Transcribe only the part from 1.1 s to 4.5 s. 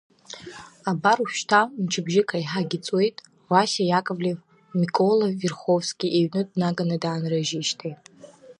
ожәшьҭа мчыбжьык аиҳагьы ҵуеит, Васиа Иаковлев